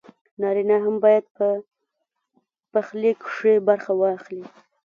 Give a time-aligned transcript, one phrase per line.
[0.41, 1.47] نارينه هم بايد په
[2.71, 4.43] پخلي کښې برخه واخلي